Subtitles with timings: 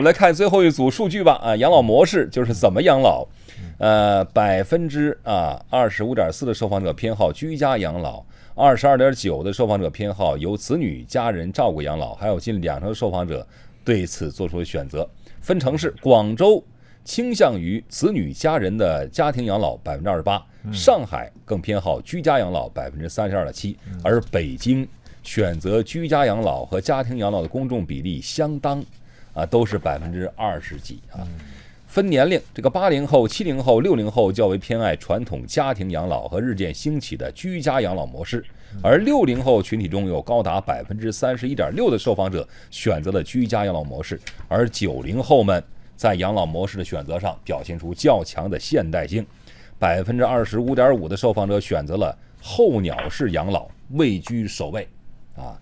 [0.00, 1.34] 们来看最后一组数据吧。
[1.42, 3.26] 啊，养老模式就是怎么养老。
[3.76, 8.24] 呃，百分之啊二十五点四的受访者偏好居家养老，
[8.54, 13.46] 二十二点九的受访者偏好由子女家人照顾养老，还有近两成的受访者
[13.84, 15.06] 对此做出了选择。
[15.40, 16.62] 分城市，广州
[17.04, 20.42] 倾向于子女家人的家庭养老百分之二十八，
[20.72, 24.86] 上海更偏好居家养老百分之三十二点七，而北京
[25.22, 28.82] 选择居家养老和家庭养老的公众比例相当，
[29.32, 31.26] 啊，都是百分之二十几啊。
[31.86, 38.44] 分年龄，这个八零后、七零后、六零后较为偏爱传统家庭养老和日渐兴起的居家养老模式，
[38.80, 45.60] 而六零后群体中有高达百分之三十一点六的受访者选择了居家养老模式，而九零后们
[45.96, 49.26] 在养老模式的选择上表现出较强的现代性，
[49.76, 54.86] 百分之二十五点五的受访者选择了候鸟式养老，位居首位。
[55.34, 55.58] 啊，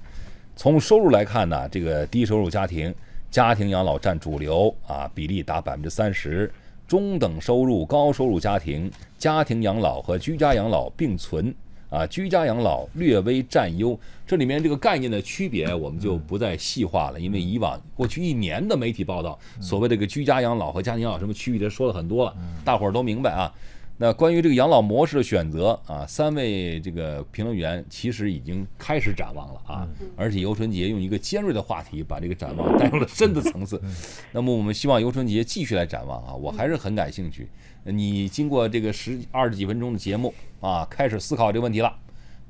[0.56, 2.94] 从收入来看呢，这个低收入家庭。
[3.30, 6.50] 家庭养老占主流啊，比例达百分之三十。
[6.86, 11.54] 中等收入、高收入家庭家庭养老和居家养老并存
[11.90, 13.98] 啊，居家养老略微占优。
[14.26, 22.34] 这里面这个概念的区别，我们就不再细化了，因为以往过去一年的媒体报道，所谓这个居家养老和家庭养老什么区别，说了很多了，
[22.64, 23.52] 大伙儿都明白啊。
[24.00, 33.82] 那关于这个养老模式的选择啊，三位这个评论员其实已经开始展望了啊，而且尤春杰用一个尖锐的话题把这个展望带入了深的层次。
[34.30, 37.48] 那么我们希望尤春杰继续来展望啊，我还是很感兴趣。
[37.82, 41.92] 你经过这个十二十几分钟的节目啊，开始思考这个问题了，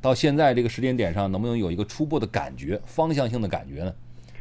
[0.03, 3.95] 到现在这个时间点上，能不能有一个初步的感觉、方向性的感觉呢？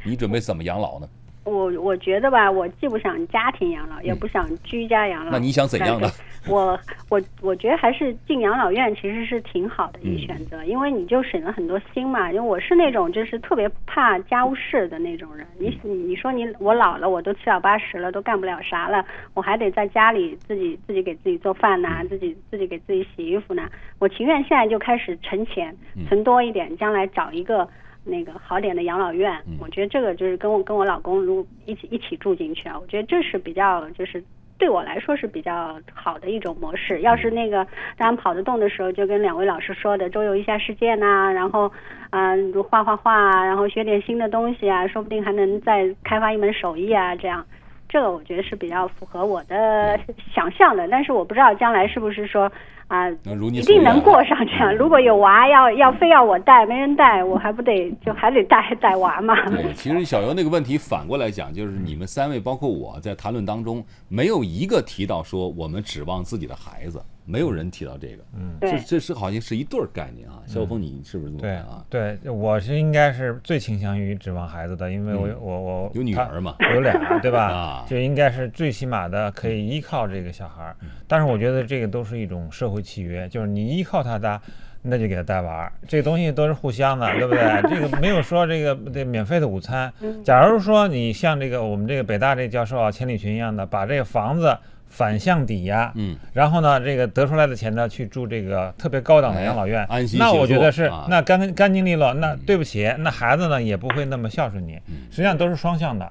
[0.03, 1.08] 你准备怎么养老呢？
[1.47, 5.31] 我我觉得吧，我既不想家庭养老，也不想居家养老。
[5.31, 6.11] 那你想怎样的？
[6.47, 12.31] 我我我觉得还是进养老院其实是挺好的一个选择，因为你就省了很多心嘛。
[12.31, 15.45] 因为我是那种就是特别怕家务事的那种人。
[15.57, 23.69] 你你你说你我老了，我都七老八十了，都干不了啥了，我还得在家里自己自己给自己做饭呐，自己自己给自己洗衣服呢。
[23.99, 25.75] 我情愿现在就开始存钱，
[26.07, 27.67] 存多一点，将来找一个。
[28.07, 34.23] 那个好点的养老院，我觉得这个就是跟我跟我老公如一起一起住进去啊，我觉得这是比较就是
[34.57, 37.01] 对我来说是比较好的一种模式。
[37.01, 37.63] 要是那个
[37.97, 41.71] 当然跑得动的时候，就跟两位老师说的周游一下世界呐，然后
[42.09, 47.45] 啊如画画画，然后学点新的东西啊，说不定还能再开发一门手艺啊，这样。
[47.89, 49.99] 这个我觉得是比较符合我的
[50.33, 52.52] 想象的，但是我不知道将来是不是说
[52.87, 54.75] 啊，一定能过上这样。
[54.75, 59.36] 如果有娃要要非要我带，没人带，我还不得就还得带带娃嘛。
[59.49, 67.02] 对， 其实小游那个问题反过来讲，就是你们三位包括我在谈论当中，没有一个提到说我们指望自己的孩子。
[67.27, 70.42] 没有人提到这个，嗯，这这是好像是一对儿概念啊。
[70.48, 71.86] 肖峰，你是不是这么看啊？
[71.89, 77.52] 对，我是应该是最倾向于指望孩子的，因为我我我有女儿嘛，有俩，对吧？
[77.52, 80.76] 啊，就应该是最起码的可以依靠这个小孩儿。
[81.05, 84.42] 但是我觉得这个都是一种社会契约，就是你依靠他的，
[84.87, 87.61] 那就给他带娃儿，这东西都是互相的，对不对？
[87.70, 89.92] 这个没有说这个这免费的午餐。
[90.23, 94.58] 假如说你像这个我们这个北大这教授啊，千里群一样的，把这个房子。
[94.89, 99.86] 反向抵押，嗯，然后呢，这个得出来的钱呢，去住这个特别高档的养老院，
[100.17, 102.14] 那我觉得是那干干净利落。
[102.14, 104.80] 那对不起，那孩子呢也不会那么孝顺你。
[105.11, 106.09] 实际上都是双向的，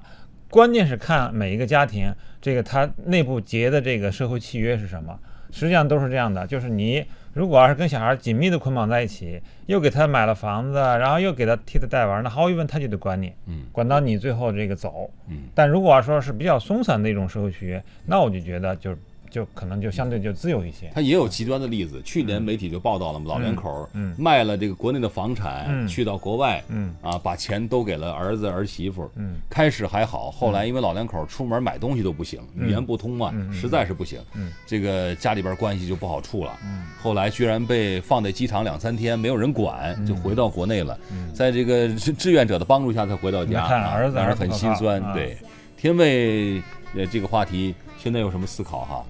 [0.51, 5.19] 关键是看每一个家庭这个他内部结的这个社会契约是什么。
[5.51, 7.05] 实际上都是这样的，就是你。
[7.33, 15.43] 如果要是跟小孩紧密的捆绑在一起，又给他买了房子，然后又给他替他带娃，那毫无疑问他就得管你，嗯，管到你最后这个走，嗯。
[15.55, 18.99] 但如果说是比较松散的一种社会契约，那我就觉得就是。
[19.31, 20.91] 就可能就相对就自由一些。
[20.95, 26.63] 他也有极端的例子，去年媒体就报道了嘛，老两口卖了这个国内的房产，去到国外，
[27.03, 29.11] 啊，把钱都给了儿子儿媳妇。
[29.49, 34.21] 开始还好，后来因为老两口出门买东西都不行，语言不通嘛，实在是不行。
[34.67, 36.57] 这个家里边关系就不好处了。
[37.03, 40.99] 后来居然被放在机场两三天，没有人管，就回到国内了。
[41.33, 45.03] 在这个志志愿者的帮助下才回到家，儿子让人很心酸。
[45.13, 45.37] 对，
[45.77, 46.63] 天卫
[46.95, 49.05] 呃这个话题现在有什么思考哈？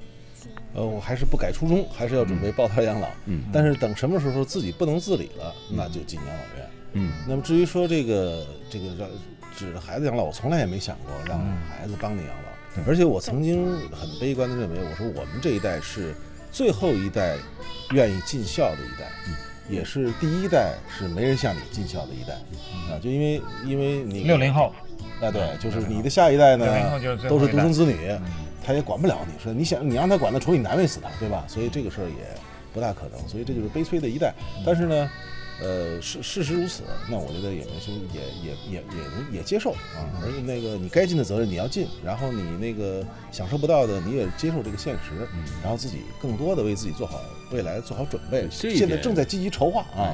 [0.76, 3.08] 呃，我还是不改初衷，还是要准备抱团养老。
[3.24, 6.70] 嗯，但是等什么时候自己不能自理了，那就进养老院。
[6.92, 9.08] 嗯，那么至于说这个这个让
[9.56, 12.82] 指着孩子养老，我从来也没想过让孩子帮你养老。
[12.86, 16.14] 而且我曾经很悲观的认为，我说我们这一代是
[16.52, 17.38] 最后一代
[17.92, 19.10] 愿意尽孝的一代，
[19.70, 22.34] 也是第一代是没人向你尽孝的一代。
[22.92, 24.74] 啊，就因为因为你六零后，
[25.22, 27.96] 啊对，就是你的下一代呢，都是独生子女。
[28.66, 31.44] 他也管不了你，说你想你让他管，那除非你难为死他，对吧？
[31.46, 32.26] 所以这个事儿也
[32.74, 34.34] 不大可能，所以这就是悲催的一代。
[34.64, 35.10] 但是呢，
[35.62, 40.04] 呃，事事实如此，那我觉得也没什么，也也也也能也接受啊。
[40.20, 45.26] 而且那个你该尽的责任你要尽，然后你那个享受不到的你也接受这个现实，
[45.62, 47.20] 然后自己更多的为自己做好
[47.52, 48.46] 未来做好准备。
[48.50, 50.12] 现在正在积极筹划啊。